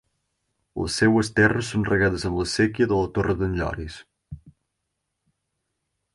Les 0.83 0.95
seues 1.01 1.29
terres 1.39 1.69
són 1.73 1.85
regades 1.89 2.25
amb 2.31 2.39
la 2.43 2.47
séquia 2.53 2.89
de 2.93 2.99
la 3.03 3.13
Torre 3.19 3.37
d’en 3.43 3.55
Lloris. 3.61 4.01